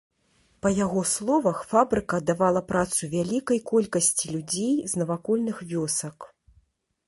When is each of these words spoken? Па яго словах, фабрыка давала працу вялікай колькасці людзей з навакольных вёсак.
Па 0.65 0.69
яго 0.85 1.01
словах, 1.15 1.59
фабрыка 1.73 2.21
давала 2.31 2.61
працу 2.71 3.11
вялікай 3.13 3.61
колькасці 3.71 4.25
людзей 4.33 4.73
з 4.95 5.03
навакольных 5.03 5.65
вёсак. 5.75 6.17